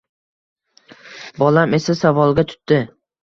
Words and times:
Bolam 1.43 1.77
esa 1.81 1.97
savolga 2.01 2.47
tutdi 2.53 2.81